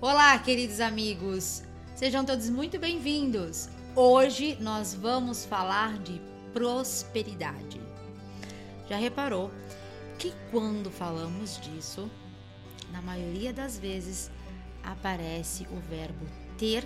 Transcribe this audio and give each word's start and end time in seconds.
Olá, 0.00 0.36
queridos 0.38 0.80
amigos! 0.80 1.62
Sejam 1.94 2.24
todos 2.24 2.50
muito 2.50 2.78
bem-vindos! 2.78 3.68
Hoje 3.94 4.58
nós 4.60 4.92
vamos 4.92 5.44
falar 5.46 5.96
de 5.98 6.20
prosperidade. 6.52 7.80
Já 8.88 8.96
reparou 8.96 9.50
que 10.18 10.34
quando 10.50 10.90
falamos 10.90 11.58
disso, 11.60 12.10
na 12.90 13.00
maioria 13.00 13.52
das 13.52 13.78
vezes 13.78 14.30
aparece 14.82 15.66
o 15.70 15.80
verbo 15.88 16.26
ter 16.58 16.84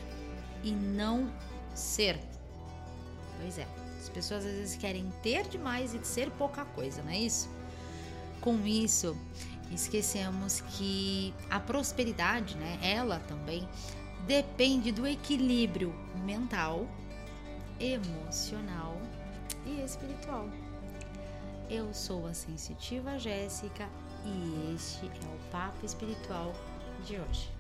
e 0.62 0.70
não 0.70 1.33
ser? 1.75 2.20
Pois 3.41 3.59
é, 3.59 3.66
as 3.98 4.09
pessoas 4.11 4.45
às 4.45 4.52
vezes 4.52 4.77
querem 4.77 5.11
ter 5.23 5.48
demais 5.48 5.93
e 5.95 6.05
ser 6.05 6.30
pouca 6.33 6.65
coisa, 6.66 7.02
não 7.02 7.11
é 7.11 7.19
isso? 7.19 7.48
Com 8.41 8.65
isso, 8.65 9.16
esquecemos 9.73 10.61
que 10.61 11.35
a 11.51 11.61
prosperidade, 11.61 12.57
né, 12.57 12.79
ela 12.83 13.21
também 13.21 13.69
depende 14.27 14.93
do 14.93 15.07
equilíbrio 15.07 15.95
mental, 16.25 16.87
emocional 17.81 19.01
e 19.67 19.81
espiritual. 19.83 20.49
Eu 21.71 21.93
sou 21.93 22.27
a 22.27 22.35
sensitiva 22.35 23.19
Jéssica 23.19 23.89
e 24.25 24.75
este 24.75 25.07
é 25.07 25.09
o 25.09 25.51
papo 25.51 25.85
espiritual 25.85 26.55
de 27.05 27.19
hoje. 27.19 27.58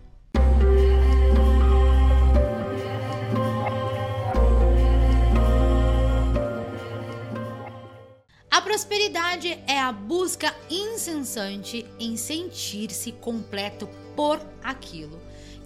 Prosperidade 8.68 9.58
é 9.66 9.80
a 9.80 9.90
busca 9.90 10.54
incessante 10.68 11.86
em 11.98 12.18
sentir-se 12.18 13.12
completo 13.12 13.88
por 14.14 14.38
aquilo 14.62 15.18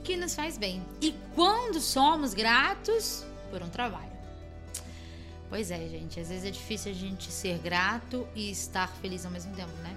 que 0.05 0.17
nos 0.17 0.37
faz 0.37 0.57
bem. 0.57 0.81
E 1.01 1.13
quando 1.35 1.81
somos 1.81 2.33
gratos 2.33 3.25
por 3.51 3.61
um 3.61 3.69
trabalho. 3.69 4.13
Pois 5.49 5.73
é, 5.73 5.79
gente, 5.89 6.21
às 6.21 6.29
vezes 6.29 6.45
é 6.45 6.51
difícil 6.53 6.93
a 6.93 6.95
gente 6.95 7.33
ser 7.33 7.59
grato 7.59 8.25
e 8.37 8.53
estar 8.53 8.87
feliz 8.87 9.27
ao 9.27 9.33
mesmo 9.33 9.53
tempo, 9.53 9.73
né? 9.83 9.97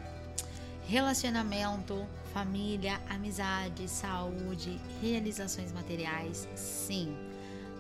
Relacionamento, 0.88 2.08
família, 2.34 3.00
amizade, 3.08 3.88
saúde, 3.88 4.82
realizações 5.00 5.72
materiais, 5.72 6.50
sim. 6.56 7.16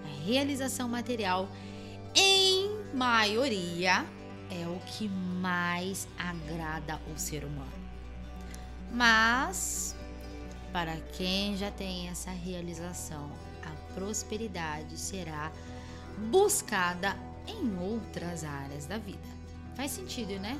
A 0.03 0.23
realização 0.23 0.87
material, 0.87 1.49
em 2.13 2.69
maioria, 2.93 4.05
é 4.49 4.67
o 4.67 4.79
que 4.85 5.07
mais 5.07 6.07
agrada 6.17 6.99
o 7.13 7.17
ser 7.17 7.43
humano. 7.43 7.71
Mas, 8.91 9.95
para 10.71 10.95
quem 11.17 11.57
já 11.57 11.71
tem 11.71 12.07
essa 12.09 12.31
realização, 12.31 13.31
a 13.63 13.93
prosperidade 13.93 14.97
será 14.97 15.51
buscada 16.29 17.15
em 17.47 17.77
outras 17.79 18.43
áreas 18.43 18.85
da 18.85 18.97
vida. 18.97 19.27
Faz 19.75 19.91
sentido, 19.91 20.39
né? 20.39 20.59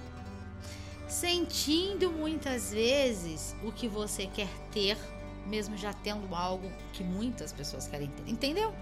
Sentindo 1.08 2.12
muitas 2.12 2.72
vezes 2.72 3.56
o 3.64 3.72
que 3.72 3.88
você 3.88 4.28
quer 4.28 4.50
ter, 4.72 4.98
mesmo 5.46 5.78
já 5.78 5.94
tendo 5.94 6.34
algo 6.36 6.70
que 6.92 7.04
muitas 7.04 7.54
pessoas 7.54 7.88
querem 7.88 8.08
ter. 8.10 8.30
Entendeu? 8.30 8.74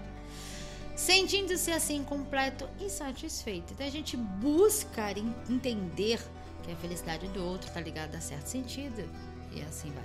Sentindo-se 1.04 1.70
assim 1.70 2.02
completo 2.02 2.66
e 2.80 2.88
satisfeito. 2.88 3.74
Então 3.74 3.86
a 3.86 3.90
gente 3.90 4.16
busca 4.16 5.10
entender 5.50 6.18
que 6.62 6.72
a 6.72 6.76
felicidade 6.76 7.28
do 7.28 7.44
outro 7.44 7.68
está 7.68 7.78
ligada 7.78 8.16
a 8.16 8.20
certo 8.22 8.46
sentido 8.46 9.06
e 9.52 9.60
assim 9.60 9.90
vai. 9.90 10.04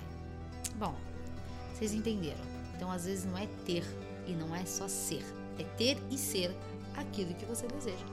Bom, 0.74 0.94
vocês 1.72 1.94
entenderam. 1.94 2.44
Então 2.76 2.90
às 2.90 3.06
vezes 3.06 3.24
não 3.24 3.38
é 3.38 3.46
ter 3.64 3.82
e 4.26 4.32
não 4.32 4.54
é 4.54 4.66
só 4.66 4.86
ser, 4.88 5.24
é 5.58 5.64
ter 5.78 5.96
e 6.10 6.18
ser 6.18 6.54
aquilo 6.94 7.32
que 7.34 7.46
você 7.46 7.66
deseja. 7.66 8.04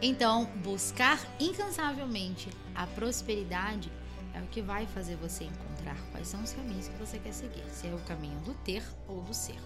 Então, 0.00 0.44
buscar 0.62 1.18
incansavelmente 1.40 2.50
a 2.72 2.86
prosperidade 2.86 3.90
é 4.32 4.40
o 4.40 4.46
que 4.46 4.62
vai 4.62 4.86
fazer 4.86 5.16
você 5.16 5.44
encontrar 5.44 5.96
quais 6.12 6.28
são 6.28 6.40
os 6.40 6.52
caminhos 6.52 6.86
que 6.86 6.98
você 6.98 7.18
quer 7.18 7.32
seguir, 7.32 7.64
se 7.72 7.88
é 7.88 7.94
o 7.94 7.98
caminho 8.00 8.38
do 8.40 8.54
ter 8.54 8.84
ou 9.08 9.22
do 9.22 9.34
ser. 9.34 9.58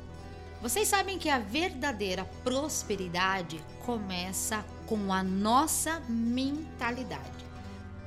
Vocês 0.60 0.88
sabem 0.88 1.19
que 1.19 1.31
a 1.31 1.38
verdadeira 1.38 2.26
prosperidade 2.44 3.65
começa 3.87 4.62
com 4.87 5.10
a 5.10 5.22
nossa 5.22 6.00
mentalidade. 6.06 7.47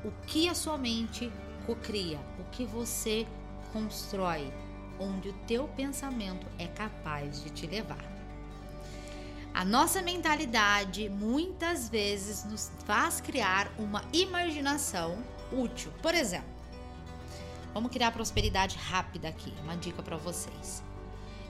O 0.06 0.12
que 0.28 0.48
a 0.48 0.54
sua 0.54 0.78
mente 0.78 1.32
cocria, 1.66 2.20
o 2.40 2.44
que 2.52 2.64
você 2.64 3.26
constrói, 3.72 4.54
onde 5.00 5.30
o 5.30 5.34
teu 5.48 5.68
pensamento 5.70 6.46
é 6.60 6.68
capaz 6.68 7.42
de 7.42 7.50
te 7.50 7.66
levar. 7.66 8.06
A 9.52 9.66
nossa 9.66 10.04
mentalidade 10.04 11.10
muitas 11.10 11.90
vezes 11.90 12.44
nos 12.46 12.72
faz 12.86 13.20
criar 13.20 13.72
uma 13.80 14.04
imaginação 14.14 15.18
útil. 15.52 15.92
Por 16.04 16.14
exemplo, 16.14 16.54
vamos 17.74 17.92
criar 17.92 18.12
prosperidade 18.12 18.78
rápida 18.78 19.30
aqui, 19.30 19.52
uma 19.64 19.76
dica 19.76 20.04
para 20.04 20.18
vocês. 20.18 20.84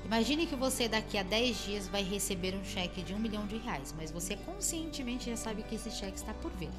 Imagine 0.05 0.45
que 0.45 0.55
você 0.55 0.87
daqui 0.87 1.17
a 1.17 1.23
10 1.23 1.65
dias 1.65 1.87
vai 1.87 2.03
receber 2.03 2.53
um 2.55 2.63
cheque 2.63 3.01
de 3.01 3.13
um 3.13 3.19
milhão 3.19 3.47
de 3.47 3.57
reais, 3.57 3.93
mas 3.97 4.11
você 4.11 4.35
conscientemente 4.35 5.29
já 5.29 5.37
sabe 5.37 5.63
que 5.63 5.75
esse 5.75 5.89
cheque 5.91 6.17
está 6.17 6.33
por 6.33 6.51
vir. 6.51 6.69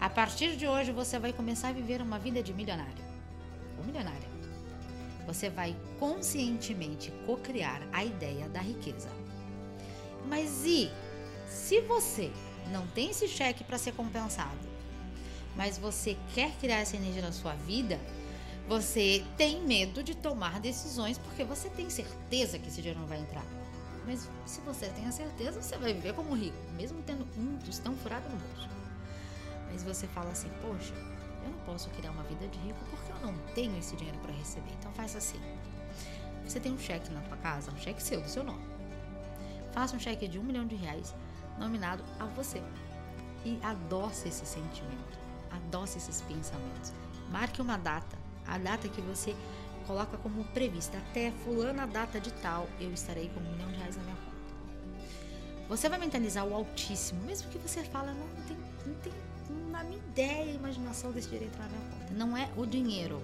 A 0.00 0.10
partir 0.10 0.56
de 0.56 0.66
hoje 0.66 0.92
você 0.92 1.18
vai 1.18 1.32
começar 1.32 1.68
a 1.68 1.72
viver 1.72 2.02
uma 2.02 2.18
vida 2.18 2.42
de 2.42 2.52
milionário 2.52 3.04
ou 3.78 3.84
milionária. 3.84 4.28
Você 5.26 5.48
vai 5.48 5.76
conscientemente 5.98 7.12
co-criar 7.26 7.82
a 7.92 8.04
ideia 8.04 8.48
da 8.48 8.60
riqueza. 8.60 9.08
Mas 10.26 10.64
e 10.64 10.90
se 11.46 11.80
você 11.82 12.32
não 12.72 12.86
tem 12.88 13.10
esse 13.10 13.28
cheque 13.28 13.62
para 13.62 13.78
ser 13.78 13.92
compensado, 13.92 14.58
mas 15.56 15.78
você 15.78 16.16
quer 16.34 16.52
criar 16.56 16.78
essa 16.78 16.96
energia 16.96 17.22
na 17.22 17.32
sua 17.32 17.54
vida? 17.54 18.00
Você 18.70 19.26
tem 19.36 19.60
medo 19.62 20.00
de 20.00 20.14
tomar 20.14 20.60
decisões 20.60 21.18
porque 21.18 21.42
você 21.42 21.68
tem 21.68 21.90
certeza 21.90 22.56
que 22.56 22.68
esse 22.68 22.76
dinheiro 22.76 23.00
não 23.00 23.08
vai 23.08 23.18
entrar. 23.18 23.44
Mas 24.06 24.30
se 24.46 24.60
você 24.60 24.86
tem 24.90 25.06
a 25.06 25.10
certeza, 25.10 25.60
você 25.60 25.76
vai 25.76 25.92
viver 25.92 26.14
como 26.14 26.36
rico, 26.36 26.56
mesmo 26.76 27.02
tendo 27.02 27.26
um 27.36 27.58
tostão 27.58 27.96
furado 27.96 28.28
no 28.28 28.36
bolso. 28.36 28.68
Mas 29.72 29.82
você 29.82 30.06
fala 30.06 30.30
assim: 30.30 30.48
Poxa, 30.62 30.94
eu 30.94 31.50
não 31.50 31.58
posso 31.66 31.90
criar 31.90 32.12
uma 32.12 32.22
vida 32.22 32.46
de 32.46 32.60
rico 32.60 32.78
porque 32.90 33.10
eu 33.10 33.18
não 33.18 33.36
tenho 33.56 33.76
esse 33.76 33.96
dinheiro 33.96 34.20
para 34.20 34.32
receber. 34.32 34.70
Então 34.78 34.92
faça 34.92 35.18
assim: 35.18 35.40
você 36.44 36.60
tem 36.60 36.70
um 36.70 36.78
cheque 36.78 37.10
na 37.10 37.22
tua 37.22 37.38
casa, 37.38 37.72
um 37.72 37.76
cheque 37.76 38.00
seu, 38.00 38.20
do 38.20 38.28
seu 38.28 38.44
nome. 38.44 38.62
Faça 39.72 39.96
um 39.96 39.98
cheque 39.98 40.28
de 40.28 40.38
um 40.38 40.44
milhão 40.44 40.64
de 40.64 40.76
reais 40.76 41.12
nominado 41.58 42.04
a 42.20 42.24
você. 42.24 42.62
E 43.44 43.58
adoce 43.64 44.28
esse 44.28 44.46
sentimento, 44.46 45.18
adoce 45.50 45.98
esses 45.98 46.22
pensamentos. 46.22 46.92
Marque 47.32 47.60
uma 47.60 47.76
data 47.76 48.19
a 48.50 48.58
data 48.58 48.88
que 48.88 49.00
você 49.00 49.34
coloca 49.86 50.16
como 50.18 50.44
prevista. 50.44 50.98
Até 50.98 51.30
fulana 51.44 51.86
data 51.86 52.20
de 52.20 52.32
tal, 52.34 52.68
eu 52.80 52.92
estarei 52.92 53.28
com 53.28 53.40
um 53.40 53.52
milhão 53.52 53.70
de 53.70 53.76
reais 53.76 53.96
na 53.96 54.02
minha 54.02 54.16
conta. 54.16 54.30
Você 55.68 55.88
vai 55.88 55.98
mentalizar 55.98 56.44
o 56.44 56.54
altíssimo, 56.54 57.22
mesmo 57.22 57.48
que 57.48 57.58
você 57.58 57.82
fala, 57.84 58.12
não, 58.12 58.26
não 58.26 58.44
tem, 58.46 58.56
não 58.86 58.94
tem 58.96 59.12
uma 59.48 59.84
ideia, 59.84 60.52
imaginação 60.52 61.12
desse 61.12 61.34
entrar 61.34 61.68
na 61.70 61.78
minha 61.78 61.90
conta. 61.90 62.14
Não 62.14 62.36
é 62.36 62.48
o 62.56 62.66
dinheiro, 62.66 63.22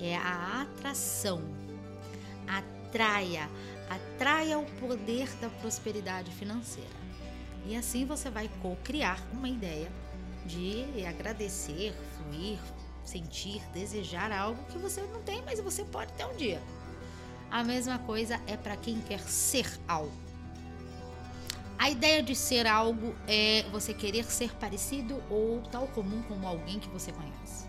é 0.00 0.16
a 0.16 0.62
atração. 0.62 1.42
Atraia, 2.46 3.48
atraia 3.88 4.58
o 4.58 4.64
poder 4.80 5.28
da 5.40 5.48
prosperidade 5.48 6.30
financeira. 6.30 7.04
E 7.66 7.76
assim 7.76 8.04
você 8.04 8.28
vai 8.30 8.50
co-criar 8.60 9.18
uma 9.32 9.48
ideia 9.48 9.90
de 10.44 11.04
agradecer, 11.06 11.94
fluir, 12.16 12.58
sentir, 13.04 13.62
desejar 13.72 14.32
algo 14.32 14.62
que 14.64 14.78
você 14.78 15.02
não 15.02 15.22
tem, 15.22 15.42
mas 15.42 15.60
você 15.60 15.84
pode 15.84 16.12
ter 16.14 16.24
um 16.24 16.36
dia. 16.36 16.62
A 17.50 17.62
mesma 17.62 17.98
coisa 17.98 18.40
é 18.46 18.56
para 18.56 18.76
quem 18.76 19.00
quer 19.00 19.20
ser 19.20 19.66
algo. 19.86 20.12
A 21.78 21.90
ideia 21.90 22.22
de 22.22 22.34
ser 22.34 22.66
algo 22.66 23.14
é 23.28 23.64
você 23.70 23.92
querer 23.92 24.24
ser 24.24 24.54
parecido 24.56 25.22
ou 25.28 25.60
tal 25.70 25.86
comum 25.88 26.22
como 26.22 26.46
alguém 26.46 26.78
que 26.78 26.88
você 26.88 27.12
conhece. 27.12 27.66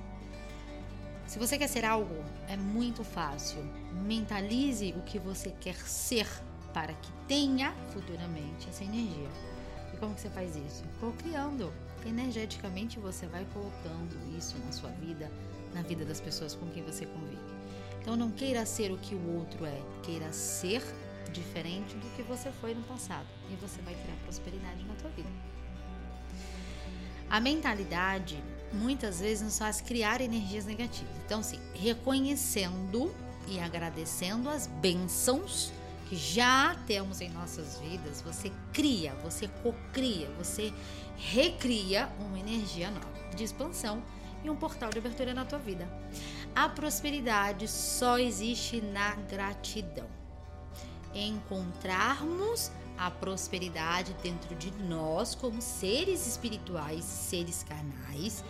Se 1.28 1.40
você 1.40 1.58
quer 1.58 1.68
ser 1.68 1.84
algo, 1.84 2.24
é 2.48 2.56
muito 2.56 3.04
fácil. 3.04 3.62
Mentalize 3.92 4.94
o 4.98 5.02
que 5.02 5.20
você 5.20 5.50
quer 5.60 5.76
ser 5.76 6.28
para 6.74 6.94
que 6.94 7.12
tenha 7.28 7.74
futuramente 7.92 8.70
essa 8.70 8.84
energia. 8.84 9.30
E 9.94 9.98
como 9.98 10.14
que 10.14 10.22
você 10.22 10.30
faz 10.30 10.56
isso? 10.56 10.84
Co-criando 11.00 11.74
energeticamente 12.06 13.00
você 13.00 13.26
vai 13.28 13.46
colocando 13.54 14.38
isso 14.38 14.58
na 14.60 14.72
sua 14.72 14.90
vida, 14.92 15.32
na 15.74 15.82
vida 15.82 16.06
das 16.06 16.22
pessoas 16.22 16.56
com 16.56 16.68
quem 16.68 16.84
você 16.84 17.06
convive. 17.06 17.42
Então 18.02 18.16
não 18.16 18.30
queira 18.30 18.66
ser 18.66 18.92
o 18.92 18.98
que 18.98 19.16
o 19.16 19.36
outro 19.36 19.66
é, 19.66 19.82
queira 20.04 20.32
ser 20.32 20.82
diferente 21.32 21.96
do 21.96 22.16
que 22.16 22.22
você 22.22 22.52
foi 22.52 22.74
no 22.74 22.84
passado 22.84 23.26
e 23.52 23.56
você 23.56 23.82
vai 23.82 23.96
criar 23.96 24.16
prosperidade 24.24 24.84
na 24.86 24.94
tua 24.96 25.10
vida. 25.12 25.30
A 27.30 27.40
mentalidade 27.40 28.42
muitas 28.72 29.20
vezes 29.20 29.42
nos 29.42 29.58
faz 29.58 29.82
criar 29.82 30.22
energias 30.22 30.66
negativas. 30.66 31.16
Então, 31.26 31.42
sim, 31.42 31.60
reconhecendo 31.74 33.14
e 33.48 33.60
agradecendo 33.60 34.50
as 34.50 34.68
bênçãos 34.68 35.72
que 36.06 36.16
já 36.16 36.76
temos 36.86 37.20
em 37.20 37.30
nossas 37.30 37.80
vidas, 37.80 38.22
você 38.22 38.52
cria, 38.72 39.14
você 39.24 39.48
cocria, 39.64 40.30
você 40.38 40.72
recria 41.18 42.10
uma 42.20 42.40
energia 42.40 42.92
nova 42.92 43.08
de 43.36 43.44
expansão 43.44 44.04
e 44.44 44.50
um 44.50 44.56
portal 44.56 44.92
de 44.92 45.00
abertura 45.00 45.34
na 45.34 45.46
tua 45.46 45.60
vida. 45.60 45.90
A 46.56 46.70
prosperidade 46.70 47.68
só 47.68 48.20
existe 48.20 48.82
na 48.82 49.16
gratidão. 49.16 50.08
Encontrarmos 51.14 52.72
a 52.98 53.10
prosperidade 53.10 54.16
dentro 54.22 54.56
de 54.56 54.72
nós 54.84 55.34
como 55.34 55.62
seres 55.62 56.28
espirituais, 56.28 57.04
seres 57.04 57.64
carnais, 57.64 58.44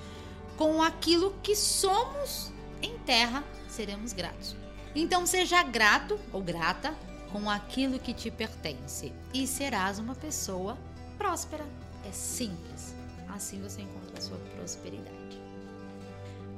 com 0.58 0.82
aquilo 0.82 1.34
que 1.42 1.56
somos 1.56 2.52
em 2.82 2.98
terra, 3.00 3.44
seremos 3.68 4.14
gratos. 4.14 4.56
Então 4.94 5.26
seja 5.26 5.64
grato 5.64 6.20
ou 6.32 6.42
grata 6.42 6.96
com 7.36 7.50
aquilo 7.50 8.00
que 8.00 8.14
te 8.14 8.32
pertence 8.32 9.12
e 9.34 9.46
serás 9.46 10.00
uma 10.00 10.16
pessoa 10.16 10.78
próspera. 11.18 11.66
É 12.08 12.12
simples. 12.14 12.96
Assim 13.28 13.62
você 13.62 13.82
encontra 13.82 14.18
a 14.18 14.22
sua 14.22 14.38
prosperidade. 14.56 15.42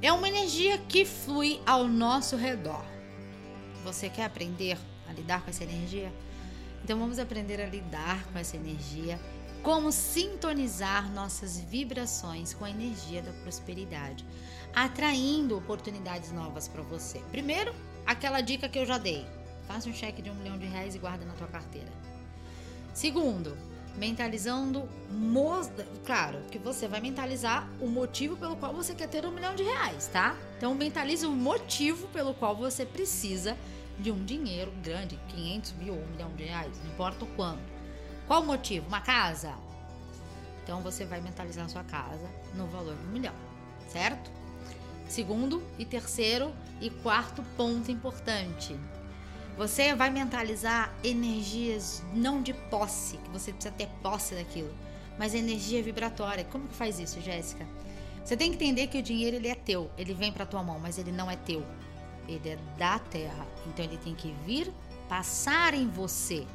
É 0.03 0.13
uma 0.13 0.29
energia 0.29 0.77
que 0.77 1.03
flui 1.03 1.59
ao 1.65 1.87
nosso 1.87 2.35
redor. 2.35 2.85
Você 3.83 4.07
quer 4.07 4.25
aprender 4.25 4.77
a 5.09 5.13
lidar 5.13 5.41
com 5.41 5.49
essa 5.49 5.63
energia? 5.63 6.13
Então 6.83 6.99
vamos 6.99 7.17
aprender 7.17 7.59
a 7.59 7.65
lidar 7.65 8.23
com 8.31 8.37
essa 8.37 8.55
energia, 8.55 9.19
como 9.63 9.91
sintonizar 9.91 11.11
nossas 11.11 11.59
vibrações 11.59 12.53
com 12.53 12.65
a 12.65 12.69
energia 12.69 13.23
da 13.23 13.31
prosperidade, 13.41 14.23
atraindo 14.75 15.57
oportunidades 15.57 16.31
novas 16.31 16.67
para 16.67 16.83
você. 16.83 17.17
Primeiro, 17.31 17.73
aquela 18.05 18.41
dica 18.41 18.69
que 18.69 18.77
eu 18.77 18.85
já 18.85 18.99
dei: 18.99 19.25
faça 19.67 19.89
um 19.89 19.93
cheque 19.93 20.21
de 20.21 20.29
um 20.29 20.35
milhão 20.35 20.57
de 20.57 20.65
reais 20.65 20.95
e 20.95 20.99
guarda 20.99 21.25
na 21.25 21.33
tua 21.33 21.47
carteira. 21.47 21.91
Segundo, 22.93 23.57
mentalizando, 23.95 24.87
claro, 26.05 26.39
que 26.51 26.57
você 26.57 26.87
vai 26.87 27.01
mentalizar 27.01 27.67
o 27.79 27.87
motivo 27.87 28.37
pelo 28.37 28.55
qual 28.55 28.73
você 28.73 28.95
quer 28.95 29.07
ter 29.07 29.25
um 29.25 29.31
milhão 29.31 29.55
de 29.55 29.63
reais, 29.63 30.07
tá? 30.07 30.37
Então 30.57 30.73
mentalize 30.73 31.25
o 31.25 31.31
motivo 31.31 32.07
pelo 32.07 32.33
qual 32.33 32.55
você 32.55 32.85
precisa 32.85 33.57
de 33.99 34.11
um 34.11 34.23
dinheiro 34.23 34.71
grande, 34.83 35.19
500 35.29 35.73
mil 35.73 35.93
ou 35.95 36.01
um 36.01 36.07
milhão 36.07 36.31
de 36.35 36.43
reais, 36.43 36.79
não 36.83 36.91
importa 36.91 37.25
o 37.25 37.27
quanto. 37.29 37.61
Qual 38.27 38.41
o 38.41 38.45
motivo? 38.45 38.87
Uma 38.87 39.01
casa? 39.01 39.53
Então 40.63 40.81
você 40.81 41.05
vai 41.05 41.19
mentalizar 41.21 41.65
a 41.65 41.69
sua 41.69 41.83
casa 41.83 42.29
no 42.53 42.67
valor 42.67 42.95
de 42.95 43.05
um 43.05 43.11
milhão, 43.11 43.33
certo? 43.87 44.29
Segundo 45.07 45.63
e 45.79 45.85
terceiro 45.85 46.53
e 46.81 46.89
quarto 46.89 47.41
ponto 47.55 47.89
importante. 47.89 48.77
Você 49.57 49.95
vai 49.95 50.09
mentalizar 50.09 50.93
energias 51.03 52.03
não 52.13 52.41
de 52.41 52.53
posse, 52.53 53.17
que 53.17 53.29
você 53.29 53.51
precisa 53.51 53.73
ter 53.73 53.87
posse 54.03 54.35
daquilo, 54.35 54.73
mas 55.17 55.33
energia 55.33 55.81
vibratória. 55.81 56.43
Como 56.45 56.67
que 56.67 56.75
faz 56.75 56.99
isso, 56.99 57.19
Jéssica? 57.19 57.65
Você 58.23 58.37
tem 58.37 58.51
que 58.51 58.55
entender 58.55 58.87
que 58.87 58.99
o 58.99 59.01
dinheiro 59.01 59.37
ele 59.37 59.47
é 59.47 59.55
teu, 59.55 59.89
ele 59.97 60.13
vem 60.13 60.31
para 60.31 60.45
tua 60.45 60.61
mão, 60.61 60.79
mas 60.79 60.97
ele 60.97 61.11
não 61.11 61.31
é 61.31 61.35
teu 61.35 61.65
ele 62.27 62.49
é 62.49 62.57
da 62.77 62.99
terra. 62.99 63.47
Então 63.65 63.83
ele 63.83 63.97
tem 63.97 64.13
que 64.13 64.33
vir 64.45 64.71
passar 65.07 65.73
em 65.73 65.87
você. 65.87 66.45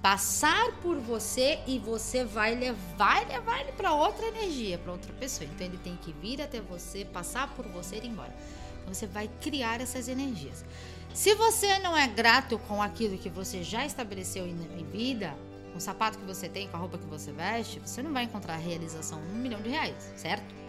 Passar 0.00 0.72
por 0.82 0.98
você 0.98 1.58
e 1.66 1.78
você 1.78 2.24
vai 2.24 2.54
levar, 2.54 3.26
levar 3.26 3.60
ele 3.60 3.72
para 3.72 3.92
outra 3.92 4.26
energia, 4.26 4.78
para 4.78 4.92
outra 4.92 5.12
pessoa. 5.14 5.48
Então 5.52 5.66
ele 5.66 5.78
tem 5.78 5.96
que 5.96 6.12
vir 6.12 6.42
até 6.42 6.60
você, 6.60 7.04
passar 7.04 7.48
por 7.54 7.66
você 7.68 7.96
e 7.96 7.98
ir 8.00 8.06
embora. 8.06 8.34
Então 8.82 8.92
você 8.92 9.06
vai 9.06 9.28
criar 9.40 9.80
essas 9.80 10.08
energias. 10.08 10.64
Se 11.14 11.34
você 11.34 11.78
não 11.78 11.96
é 11.96 12.06
grato 12.06 12.58
com 12.58 12.82
aquilo 12.82 13.16
que 13.16 13.30
você 13.30 13.62
já 13.62 13.86
estabeleceu 13.86 14.46
em 14.46 14.84
vida, 14.90 15.34
com 15.72 15.78
o 15.78 15.80
sapato 15.80 16.18
que 16.18 16.24
você 16.24 16.48
tem, 16.48 16.68
com 16.68 16.76
a 16.76 16.80
roupa 16.80 16.98
que 16.98 17.06
você 17.06 17.32
veste, 17.32 17.80
você 17.80 18.02
não 18.02 18.12
vai 18.12 18.24
encontrar 18.24 18.56
realização 18.56 19.18
um 19.20 19.36
milhão 19.36 19.62
de 19.62 19.70
reais, 19.70 20.12
certo? 20.16 20.64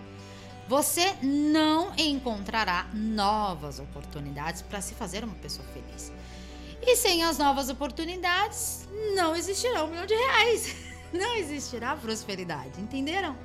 você 0.68 1.15
não 1.21 1.94
encontrará 1.95 2.88
novas 2.94 3.80
oportunidades 3.80 4.62
para 4.62 4.81
se 4.81 4.95
fazer 4.95 5.24
uma 5.24 5.36
pessoa 5.36 5.68
feliz. 5.69 6.12
E 6.81 6.95
sem 6.95 7.24
as 7.24 7.38
novas 7.38 7.69
oportunidades, 7.69 8.88
não 9.15 9.36
existirá 9.36 9.83
um 9.83 9.88
milhão 9.88 10.06
de 10.06 10.13
reais. 10.13 10.75
Não 11.13 11.36
existirá 11.36 11.95
prosperidade, 11.95 12.81
entenderam? 12.81 13.38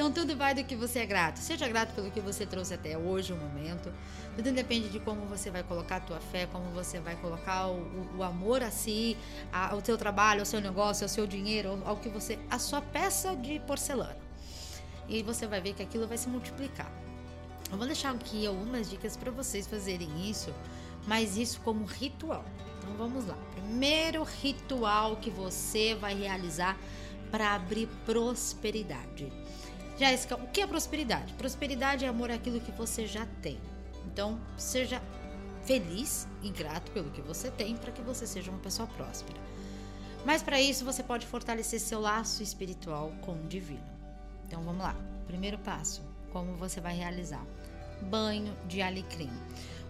Então 0.00 0.10
tudo 0.10 0.34
vai 0.34 0.54
do 0.54 0.64
que 0.64 0.74
você 0.74 1.00
é 1.00 1.04
grato. 1.04 1.36
Seja 1.40 1.68
grato 1.68 1.94
pelo 1.94 2.10
que 2.10 2.22
você 2.22 2.46
trouxe 2.46 2.72
até 2.72 2.96
hoje, 2.96 3.34
o 3.34 3.36
momento. 3.36 3.92
Tudo 4.34 4.50
depende 4.50 4.88
de 4.88 4.98
como 4.98 5.26
você 5.26 5.50
vai 5.50 5.62
colocar 5.62 5.96
a 5.96 6.00
tua 6.00 6.18
fé, 6.18 6.46
como 6.46 6.70
você 6.70 6.98
vai 6.98 7.16
colocar 7.16 7.66
o, 7.66 7.74
o, 7.74 8.16
o 8.16 8.22
amor 8.22 8.62
a 8.62 8.70
si, 8.70 9.14
a, 9.52 9.72
ao 9.72 9.82
teu 9.82 9.98
trabalho, 9.98 10.40
ao 10.40 10.46
seu 10.46 10.58
negócio, 10.58 11.04
ao 11.04 11.08
seu 11.10 11.26
dinheiro, 11.26 11.68
ao, 11.68 11.88
ao 11.88 11.96
que 11.98 12.08
você, 12.08 12.38
a 12.48 12.58
sua 12.58 12.80
peça 12.80 13.36
de 13.36 13.60
porcelana 13.66 14.16
e 15.06 15.22
você 15.22 15.46
vai 15.46 15.60
ver 15.60 15.74
que 15.74 15.82
aquilo 15.82 16.06
vai 16.06 16.16
se 16.16 16.30
multiplicar. 16.30 16.90
Eu 17.70 17.76
vou 17.76 17.86
deixar 17.86 18.14
aqui 18.14 18.46
algumas 18.46 18.88
dicas 18.88 19.18
para 19.18 19.30
vocês 19.30 19.66
fazerem 19.66 20.30
isso, 20.30 20.50
mas 21.06 21.36
isso 21.36 21.60
como 21.60 21.84
ritual. 21.84 22.46
Então 22.78 22.94
vamos 22.96 23.26
lá. 23.26 23.36
Primeiro 23.54 24.22
ritual 24.22 25.16
que 25.16 25.28
você 25.28 25.94
vai 25.94 26.14
realizar 26.14 26.78
para 27.30 27.54
abrir 27.54 27.86
prosperidade. 28.06 29.30
Jéssica, 30.00 30.34
o 30.34 30.46
que 30.46 30.62
é 30.62 30.66
prosperidade? 30.66 31.34
Prosperidade 31.34 32.06
é 32.06 32.08
amor 32.08 32.30
àquilo 32.30 32.58
que 32.58 32.72
você 32.72 33.06
já 33.06 33.26
tem. 33.42 33.60
Então, 34.06 34.40
seja 34.56 35.02
feliz 35.62 36.26
e 36.42 36.48
grato 36.48 36.90
pelo 36.92 37.10
que 37.10 37.20
você 37.20 37.50
tem 37.50 37.76
para 37.76 37.92
que 37.92 38.00
você 38.00 38.26
seja 38.26 38.50
uma 38.50 38.60
pessoa 38.60 38.88
próspera. 38.88 39.38
Mas 40.24 40.42
para 40.42 40.58
isso 40.58 40.86
você 40.86 41.02
pode 41.02 41.26
fortalecer 41.26 41.78
seu 41.78 42.00
laço 42.00 42.42
espiritual 42.42 43.12
com 43.20 43.32
o 43.32 43.46
divino. 43.46 43.84
Então 44.46 44.62
vamos 44.62 44.82
lá. 44.82 44.96
Primeiro 45.26 45.58
passo, 45.58 46.00
como 46.32 46.56
você 46.56 46.80
vai 46.80 46.96
realizar? 46.96 47.44
Banho 48.00 48.56
de 48.66 48.80
alecrim. 48.80 49.30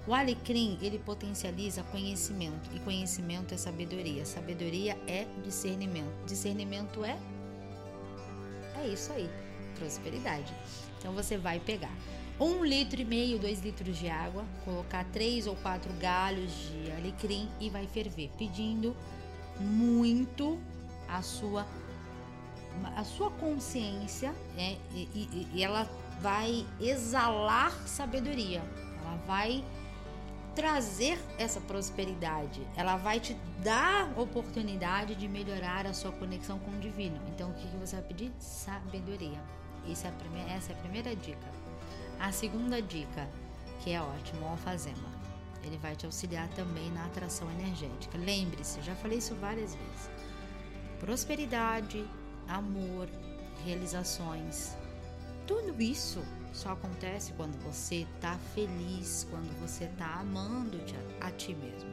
O 0.09 0.13
alecrim, 0.13 0.77
ele 0.83 0.99
potencializa 0.99 1.85
conhecimento, 1.85 2.69
e 2.75 2.81
conhecimento 2.81 3.55
é 3.55 3.57
sabedoria. 3.57 4.27
Sabedoria 4.27 4.99
é 5.07 5.29
discernimento. 5.45 6.25
Discernimento 6.27 7.05
é 7.05 7.17
é 8.75 8.89
isso 8.89 9.13
aí, 9.13 9.29
prosperidade. 9.81 10.53
Então 10.99 11.13
você 11.13 11.39
vai 11.39 11.59
pegar 11.59 11.93
um 12.39 12.65
litro 12.65 13.01
e 13.01 13.05
meio, 13.05 13.39
dois 13.39 13.61
litros 13.61 13.97
de 13.99 14.09
água, 14.09 14.45
colocar 14.65 15.05
três 15.13 15.47
ou 15.47 15.57
quatro 15.57 15.93
galhos 15.95 16.51
de 16.51 16.93
alecrim 16.93 17.49
e 17.61 17.69
vai 17.69 17.87
ferver, 17.87 18.31
pedindo 18.39 18.97
muito 19.59 20.59
a 21.09 21.23
sua 21.23 21.67
a 22.97 23.05
sua 23.05 23.31
consciência 23.33 24.33
é, 24.57 24.77
e, 24.95 25.09
e, 25.13 25.49
e 25.55 25.63
ela 25.63 25.91
vai 26.21 26.65
exalar 26.81 27.73
sabedoria, 27.87 28.63
ela 29.03 29.17
vai 29.27 29.65
trazer 30.55 31.19
essa 31.37 31.61
prosperidade, 31.61 32.67
ela 32.77 32.97
vai 32.97 33.21
te 33.21 33.37
dar 33.63 34.11
oportunidade 34.19 35.15
de 35.15 35.29
melhorar 35.29 35.87
a 35.87 35.93
sua 35.93 36.13
conexão 36.13 36.59
com 36.59 36.71
o 36.71 36.79
divino. 36.79 37.21
Então, 37.35 37.51
o 37.51 37.55
que, 37.55 37.67
que 37.67 37.77
você 37.77 37.97
vai 37.97 38.05
pedir? 38.05 38.33
Sabedoria. 38.39 39.41
Essa 39.89 40.09
é, 40.09 40.11
a 40.11 40.15
primeira, 40.15 40.51
essa 40.51 40.73
é 40.73 40.75
a 40.75 40.79
primeira 40.79 41.15
dica. 41.17 41.49
A 42.19 42.33
segunda 42.33 42.83
dica, 42.83 43.29
que 43.81 43.93
é 43.93 44.01
ótimo, 44.01 44.43
o 44.43 44.49
alfazema. 44.49 45.21
Ele 45.63 45.77
vai 45.79 45.95
te 45.95 46.07
auxiliar 46.07 46.49
também 46.51 46.91
na 46.91 47.07
atração 47.07 47.51
energética. 47.53 48.19
Lembre-se, 48.19 48.81
já 48.83 48.95
falei 48.95 49.19
isso 49.19 49.35
várias 49.37 49.75
vezes. 49.75 50.11
Prosperidade, 50.99 52.05
amor, 52.49 53.09
realizações. 53.65 54.77
Tudo 55.47 55.81
isso 55.81 56.23
só 56.53 56.73
acontece 56.73 57.33
quando 57.33 57.59
você 57.63 58.07
está 58.15 58.37
feliz, 58.55 59.27
quando 59.31 59.51
você 59.61 59.85
está 59.85 60.21
amando 60.21 60.81
a, 61.21 61.31
ti 61.31 61.55
mesmo. 61.55 61.91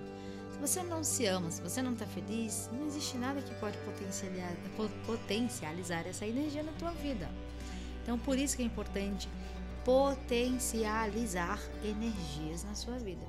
Se 0.51 0.59
você 0.59 0.83
não 0.83 1.03
se 1.03 1.25
ama, 1.25 1.51
se 1.51 1.61
você 1.61 1.81
não 1.81 1.93
está 1.93 2.05
feliz, 2.05 2.69
não 2.73 2.87
existe 2.87 3.17
nada 3.17 3.41
que 3.41 3.53
pode 3.55 3.77
potencializar 5.05 6.07
essa 6.07 6.25
energia 6.25 6.63
na 6.63 6.71
tua 6.73 6.91
vida. 6.91 7.29
Então, 8.07 8.17
por 8.17 8.39
isso 8.39 8.55
que 8.55 8.63
é 8.63 8.65
importante 8.65 9.27
potencializar 9.83 11.59
energias 11.83 12.63
na 12.63 12.73
sua 12.73 12.97
vida. 12.97 13.25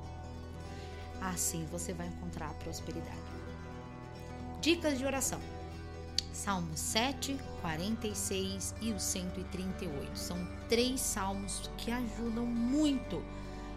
Assim 1.20 1.66
você 1.66 1.92
vai 1.92 2.06
encontrar 2.06 2.50
a 2.50 2.54
prosperidade. 2.54 3.18
Dicas 4.60 4.96
de 4.96 5.04
oração. 5.04 5.40
Salmo 6.32 6.76
7, 6.76 7.36
46 7.60 8.76
e 8.80 8.92
o 8.92 9.00
138. 9.00 10.16
São 10.16 10.38
três 10.68 11.00
salmos 11.00 11.68
que 11.76 11.90
ajudam 11.90 12.46
muito 12.46 13.20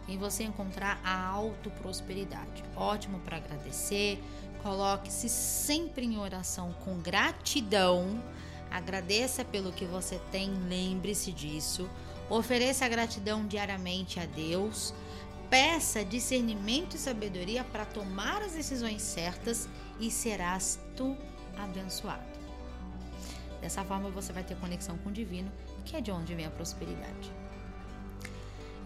em 0.07 0.19
você 0.19 0.43
encontrar 0.43 1.01
a 1.03 1.25
autoprosperidade. 1.29 2.63
Ótimo 2.75 3.17
para 3.21 3.37
agradecer. 3.37 4.21
Coloque-se 4.61 5.27
sempre 5.29 6.05
em 6.05 6.19
oração 6.19 6.73
com 6.85 6.99
gratidão. 6.99 8.21
Agradeça 8.71 9.43
pelo 9.43 9.71
que 9.71 9.85
você 9.85 10.19
tem, 10.31 10.53
lembre-se 10.67 11.31
disso. 11.31 11.89
Ofereça 12.29 12.87
gratidão 12.87 13.45
diariamente 13.45 14.19
a 14.19 14.25
Deus 14.25 14.93
peça 15.51 16.05
discernimento 16.05 16.95
e 16.95 16.97
sabedoria 16.97 17.61
para 17.61 17.83
tomar 17.83 18.41
as 18.41 18.53
decisões 18.53 19.01
certas 19.01 19.67
e 19.99 20.09
serás 20.09 20.79
tu 20.95 21.17
abençoado. 21.57 22.39
Dessa 23.59 23.83
forma 23.83 24.09
você 24.09 24.31
vai 24.31 24.45
ter 24.45 24.55
conexão 24.55 24.97
com 24.99 25.09
o 25.09 25.11
divino, 25.11 25.51
que 25.83 25.97
é 25.97 25.99
de 25.99 26.09
onde 26.09 26.33
vem 26.33 26.45
a 26.45 26.49
prosperidade. 26.49 27.29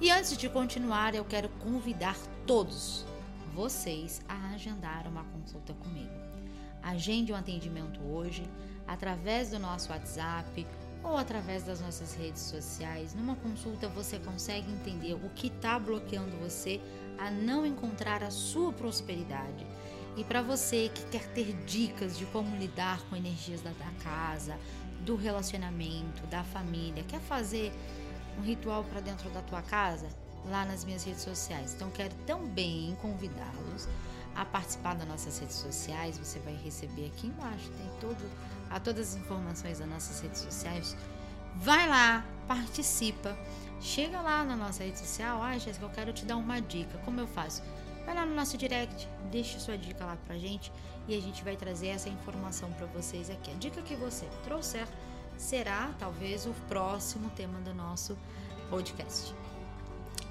E 0.02 0.10
antes 0.10 0.36
de 0.36 0.50
continuar, 0.50 1.14
eu 1.14 1.24
quero 1.24 1.50
convidar 1.50 2.18
todos 2.48 3.06
vocês 3.54 4.20
a 4.28 4.56
agendar 4.56 5.08
uma 5.08 5.24
consulta 5.26 5.72
comigo. 5.76 6.12
Agende 6.82 7.32
um 7.32 7.36
atendimento 7.36 8.02
hoje 8.02 8.44
através 8.88 9.50
do 9.50 9.60
nosso 9.60 9.92
WhatsApp 9.92 10.66
ou 11.04 11.18
através 11.18 11.64
das 11.64 11.80
nossas 11.82 12.16
redes 12.16 12.42
sociais. 12.42 13.14
Numa 13.14 13.36
consulta 13.36 13.88
você 13.88 14.18
consegue 14.20 14.72
entender 14.72 15.14
o 15.14 15.30
que 15.30 15.48
está 15.48 15.78
bloqueando 15.78 16.36
você 16.38 16.82
a 17.18 17.30
não 17.30 17.66
encontrar 17.66 18.24
a 18.24 18.32
sua 18.32 18.74
prosperidade. 18.74 19.66
E 20.18 20.24
para 20.24 20.42
você 20.42 20.90
que 20.94 21.06
quer 21.08 21.28
ter 21.34 21.54
dicas 21.66 22.18
de 22.18 22.26
como 22.28 22.56
lidar 22.58 23.02
com 23.10 23.16
energias 23.16 23.62
da, 23.62 23.72
da 23.72 23.92
casa, 24.04 24.58
do 25.02 25.16
relacionamento, 25.16 26.26
da 26.28 26.44
família, 26.44 27.04
quer 27.04 27.20
fazer 27.20 27.72
um 28.40 28.42
ritual 28.42 28.84
para 28.86 29.02
dentro 29.02 29.30
da 29.30 29.42
tua 29.42 29.62
casa, 29.62 30.08
lá 30.46 30.66
nas 30.66 30.84
minhas 30.86 31.04
redes 31.04 31.22
sociais. 31.22 31.74
Então 31.76 31.90
quero 31.92 32.14
também 32.26 32.96
convidá-los 33.02 33.88
a 34.36 34.46
participar 34.46 34.96
das 34.96 35.08
nossas 35.08 35.38
redes 35.40 35.56
sociais. 35.56 36.18
Você 36.18 36.40
vai 36.40 36.56
receber 36.56 37.08
aqui 37.08 37.28
embaixo, 37.28 37.70
tem 37.72 37.90
todo, 38.00 38.30
a 38.70 38.80
todas 38.80 39.10
as 39.10 39.16
informações 39.16 39.80
das 39.80 39.88
nossas 39.88 40.20
redes 40.20 40.42
sociais. 40.42 40.96
Vai 41.56 41.88
lá, 41.88 42.26
participa. 42.48 43.38
Chega 43.80 44.20
lá 44.22 44.44
na 44.44 44.56
nossa 44.56 44.84
rede 44.84 45.00
social, 45.00 45.42
ah, 45.42 45.58
Jéssica, 45.58 45.86
eu 45.86 45.90
quero 45.90 46.14
te 46.14 46.26
dar 46.26 46.38
uma 46.38 46.60
dica. 46.60 46.98
Como 47.00 47.20
eu 47.20 47.28
faço? 47.28 47.62
Vai 48.06 48.16
lá 48.16 48.26
no 48.26 48.36
nosso 48.36 48.58
direct, 48.58 49.08
deixa 49.32 49.60
sua 49.60 49.78
dica 49.78 50.06
lá 50.06 50.18
pra 50.26 50.38
gente 50.38 50.72
e 51.08 51.16
a 51.16 51.22
gente 51.22 51.44
vai 51.44 51.56
trazer 51.56 51.88
essa 51.88 52.10
informação 52.10 52.72
para 52.74 52.86
vocês 52.88 53.30
aqui. 53.30 53.52
A 53.52 53.56
dica 53.56 53.82
que 53.82 53.96
você 53.96 54.26
trouxer 54.44 54.88
será 55.38 55.94
talvez 56.00 56.46
o 56.46 56.54
próximo 56.68 57.30
tema 57.32 57.60
do 57.62 57.74
nosso 57.74 58.18
podcast. 58.70 59.34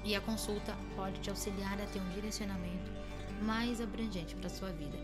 E 0.03 0.15
a 0.15 0.21
consulta 0.21 0.75
pode 0.95 1.19
te 1.19 1.29
auxiliar 1.29 1.79
a 1.81 1.85
ter 1.85 1.99
um 1.99 2.09
direcionamento 2.09 2.91
mais 3.41 3.81
abrangente 3.81 4.35
para 4.35 4.49
sua 4.49 4.71
vida 4.71 4.97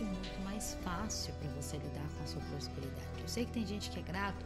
e 0.00 0.04
muito 0.04 0.40
mais 0.44 0.76
fácil 0.82 1.34
para 1.34 1.48
você 1.50 1.76
lidar 1.76 2.08
com 2.16 2.24
a 2.24 2.26
sua 2.26 2.42
prosperidade. 2.42 3.20
Eu 3.20 3.28
sei 3.28 3.44
que 3.44 3.52
tem 3.52 3.66
gente 3.66 3.90
que 3.90 3.98
é 3.98 4.02
grato, 4.02 4.44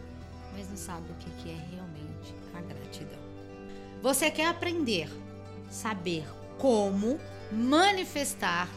mas 0.53 0.69
não 0.69 0.77
sabe 0.77 1.11
o 1.11 1.15
que 1.15 1.51
é 1.51 1.57
realmente 1.71 2.35
a 2.55 2.61
gratidão. 2.61 3.21
Você 4.03 4.31
quer 4.31 4.47
aprender, 4.49 5.09
saber 5.71 6.27
como 6.59 7.21
manifestar, 7.51 8.69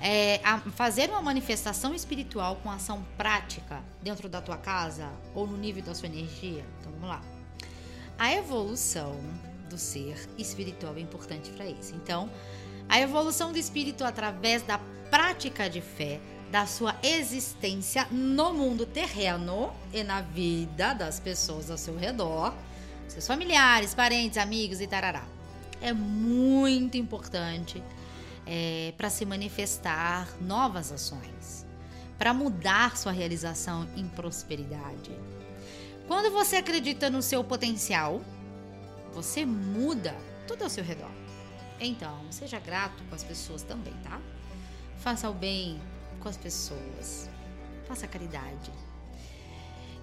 é, 0.00 0.40
fazer 0.72 1.10
uma 1.10 1.20
manifestação 1.20 1.94
espiritual 1.94 2.56
com 2.56 2.70
ação 2.70 3.04
prática 3.16 3.82
dentro 4.02 4.28
da 4.28 4.40
tua 4.40 4.56
casa 4.56 5.10
ou 5.34 5.46
no 5.46 5.56
nível 5.56 5.82
da 5.82 5.94
sua 5.94 6.06
energia? 6.06 6.64
Então 6.80 6.92
vamos 6.92 7.08
lá. 7.08 7.22
A 8.18 8.32
evolução 8.32 9.18
do 9.68 9.78
ser 9.78 10.28
espiritual 10.38 10.96
é 10.96 11.00
importante 11.00 11.50
para 11.50 11.66
isso. 11.66 11.94
Então, 11.94 12.30
a 12.88 13.00
evolução 13.00 13.52
do 13.52 13.58
espírito 13.58 14.04
através 14.04 14.62
da 14.62 14.78
prática 15.10 15.68
de 15.68 15.80
fé, 15.80 16.20
da 16.50 16.66
sua 16.66 16.96
existência 17.02 18.06
no 18.10 18.54
mundo 18.54 18.86
terreno 18.86 19.72
e 19.92 20.02
na 20.02 20.22
vida 20.22 20.94
das 20.94 21.20
pessoas 21.20 21.70
ao 21.70 21.76
seu 21.76 21.96
redor, 21.96 22.54
seus 23.06 23.26
familiares, 23.26 23.94
parentes, 23.94 24.38
amigos 24.38 24.80
e 24.80 24.86
tarará. 24.86 25.24
É 25.80 25.92
muito 25.92 26.96
importante 26.96 27.82
é, 28.46 28.92
para 28.96 29.10
se 29.10 29.26
manifestar 29.26 30.28
novas 30.40 30.90
ações, 30.90 31.66
para 32.18 32.32
mudar 32.32 32.96
sua 32.96 33.12
realização 33.12 33.86
em 33.94 34.08
prosperidade. 34.08 35.12
Quando 36.06 36.32
você 36.32 36.56
acredita 36.56 37.10
no 37.10 37.20
seu 37.20 37.44
potencial, 37.44 38.22
você 39.12 39.44
muda 39.44 40.14
tudo 40.46 40.64
ao 40.64 40.70
seu 40.70 40.82
redor. 40.82 41.10
Então, 41.80 42.20
seja 42.30 42.58
grato 42.58 43.02
com 43.04 43.14
as 43.14 43.22
pessoas 43.22 43.62
também, 43.62 43.94
tá? 44.02 44.20
Faça 44.98 45.30
o 45.30 45.34
bem 45.34 45.80
com 46.20 46.28
as 46.28 46.36
pessoas. 46.36 47.30
Faça 47.86 48.06
caridade. 48.06 48.70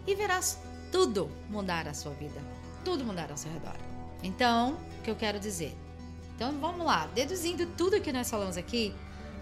E 0.08 0.16
verás 0.16 0.60
tudo 0.92 1.30
mudar 1.50 1.88
a 1.88 1.94
sua 1.94 2.14
vida. 2.14 2.42
Tudo 2.84 3.04
mudar 3.04 3.32
ao 3.32 3.38
seu 3.38 3.52
redor. 3.52 3.76
Então, 4.24 4.78
o 5.00 5.02
que 5.04 5.12
eu 5.12 5.16
quero 5.16 5.40
dizer? 5.40 5.76
Então, 6.36 6.58
vamos 6.60 6.86
lá. 6.86 7.08
Deduzindo 7.08 7.66
tudo 7.78 8.02
que 8.02 8.14
nós 8.14 8.30
falamos 8.30 8.58
aqui, 8.58 8.94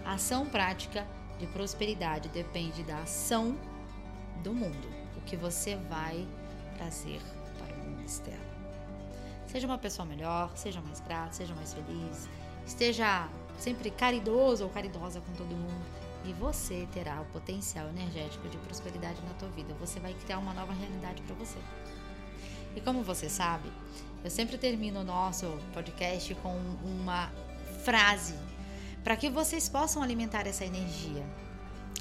a 0.04 0.14
ação 0.14 0.46
prática 0.46 1.06
de 1.38 1.46
prosperidade 1.46 2.28
depende 2.28 2.82
da 2.82 2.98
ação 2.98 3.56
do 4.42 4.52
mundo. 4.52 4.88
O 5.16 5.20
que 5.22 5.36
você 5.36 5.76
vai 5.76 6.26
trazer 6.76 7.20
para 7.58 7.74
o 7.74 7.78
mundo 7.78 8.04
externo. 8.04 8.53
Seja 9.54 9.68
uma 9.68 9.78
pessoa 9.78 10.04
melhor, 10.04 10.50
seja 10.56 10.80
mais 10.80 10.98
grata, 10.98 11.32
seja 11.32 11.54
mais 11.54 11.72
feliz, 11.72 12.28
esteja 12.66 13.28
sempre 13.56 13.88
caridoso 13.88 14.64
ou 14.64 14.70
caridosa 14.70 15.20
com 15.20 15.32
todo 15.34 15.54
mundo 15.54 15.86
e 16.24 16.32
você 16.32 16.88
terá 16.92 17.20
o 17.20 17.24
potencial 17.26 17.88
energético 17.88 18.48
de 18.48 18.58
prosperidade 18.58 19.22
na 19.22 19.32
tua 19.34 19.48
vida. 19.50 19.72
Você 19.78 20.00
vai 20.00 20.12
criar 20.12 20.38
uma 20.38 20.52
nova 20.52 20.72
realidade 20.72 21.22
para 21.22 21.36
você. 21.36 21.60
E 22.74 22.80
como 22.80 23.04
você 23.04 23.28
sabe, 23.28 23.70
eu 24.24 24.30
sempre 24.30 24.58
termino 24.58 25.02
o 25.02 25.04
nosso 25.04 25.46
podcast 25.72 26.34
com 26.34 26.56
uma 26.82 27.30
frase 27.84 28.34
para 29.04 29.16
que 29.16 29.30
vocês 29.30 29.68
possam 29.68 30.02
alimentar 30.02 30.48
essa 30.48 30.64
energia, 30.64 31.24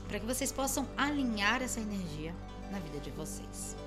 para 0.08 0.20
que 0.20 0.26
vocês 0.26 0.52
possam 0.52 0.88
alinhar 0.98 1.62
essa 1.62 1.80
energia 1.80 2.34
na 2.72 2.80
vida 2.80 3.00
de 3.00 3.12
vocês. 3.12 3.83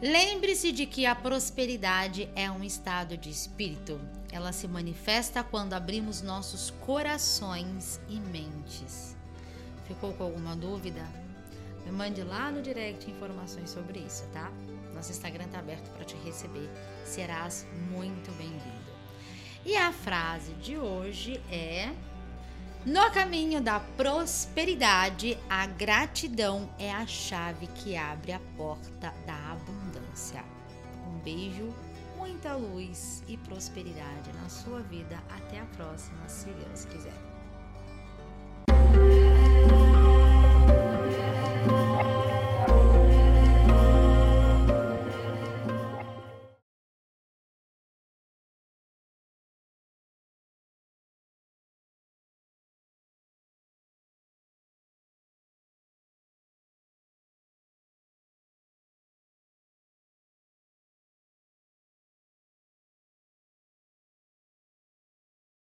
Lembre-se 0.00 0.72
de 0.72 0.84
que 0.84 1.06
a 1.06 1.14
prosperidade 1.14 2.28
é 2.36 2.50
um 2.50 2.62
estado 2.62 3.16
de 3.16 3.30
espírito. 3.30 3.98
Ela 4.30 4.52
se 4.52 4.68
manifesta 4.68 5.42
quando 5.42 5.72
abrimos 5.72 6.20
nossos 6.20 6.70
corações 6.84 7.98
e 8.06 8.20
mentes. 8.20 9.16
Ficou 9.88 10.12
com 10.12 10.24
alguma 10.24 10.54
dúvida? 10.54 11.02
Me 11.86 11.92
mande 11.92 12.22
lá 12.22 12.50
no 12.50 12.60
direct 12.60 13.10
informações 13.10 13.70
sobre 13.70 14.00
isso, 14.00 14.24
tá? 14.34 14.52
Nosso 14.94 15.12
Instagram 15.12 15.46
está 15.46 15.60
aberto 15.60 15.90
para 15.92 16.04
te 16.04 16.16
receber. 16.16 16.68
Serás 17.06 17.66
muito 17.90 18.30
bem-vindo. 18.32 18.96
E 19.64 19.76
a 19.76 19.92
frase 19.92 20.52
de 20.54 20.76
hoje 20.76 21.40
é 21.50 21.90
no 22.86 23.10
caminho 23.10 23.60
da 23.60 23.80
prosperidade, 23.80 25.36
a 25.50 25.66
gratidão 25.66 26.70
é 26.78 26.92
a 26.92 27.04
chave 27.04 27.66
que 27.66 27.96
abre 27.96 28.30
a 28.30 28.38
porta 28.56 29.12
da 29.26 29.34
abundância. 30.16 30.42
Um 31.06 31.18
beijo, 31.18 31.72
muita 32.16 32.54
luz 32.54 33.22
e 33.28 33.36
prosperidade 33.36 34.32
na 34.42 34.48
sua 34.48 34.80
vida. 34.80 35.22
Até 35.30 35.60
a 35.60 35.66
próxima, 35.76 36.26
se 36.26 36.50
Deus 36.50 36.86
quiser. 36.86 37.35